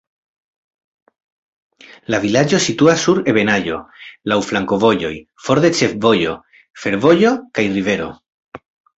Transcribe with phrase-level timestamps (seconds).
[2.13, 3.77] La vilaĝo situas sur ebenaĵo,
[4.33, 5.11] laŭ flankovojoj,
[5.49, 6.33] for de ĉefvojo,
[6.87, 8.09] fervojo kaj rivero.